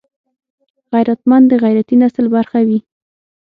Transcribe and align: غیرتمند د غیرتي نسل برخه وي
غیرتمند 0.93 1.45
د 1.49 1.53
غیرتي 1.63 1.95
نسل 2.03 2.25
برخه 2.35 2.59
وي 2.67 2.79